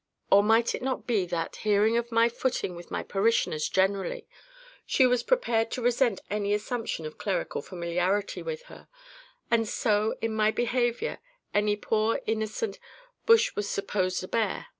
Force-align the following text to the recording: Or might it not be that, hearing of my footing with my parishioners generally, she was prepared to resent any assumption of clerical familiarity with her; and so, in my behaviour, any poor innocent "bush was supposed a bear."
Or 0.31 0.41
might 0.41 0.73
it 0.73 0.81
not 0.81 1.05
be 1.05 1.27
that, 1.27 1.57
hearing 1.57 1.95
of 1.95 2.11
my 2.11 2.27
footing 2.27 2.75
with 2.75 2.89
my 2.89 3.03
parishioners 3.03 3.69
generally, 3.69 4.27
she 4.83 5.05
was 5.05 5.21
prepared 5.21 5.69
to 5.73 5.81
resent 5.83 6.21
any 6.27 6.55
assumption 6.55 7.05
of 7.05 7.19
clerical 7.19 7.61
familiarity 7.61 8.41
with 8.41 8.63
her; 8.63 8.87
and 9.51 9.67
so, 9.67 10.15
in 10.19 10.33
my 10.33 10.49
behaviour, 10.49 11.19
any 11.53 11.75
poor 11.75 12.19
innocent 12.25 12.79
"bush 13.27 13.55
was 13.55 13.69
supposed 13.69 14.23
a 14.23 14.27
bear." 14.27 14.69